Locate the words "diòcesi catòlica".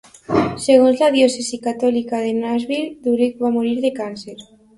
1.15-2.23